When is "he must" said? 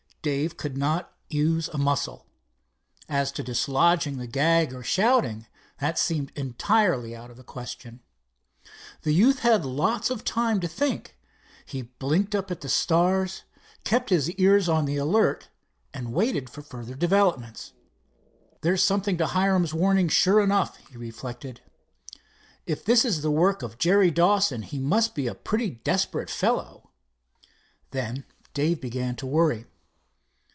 24.61-25.15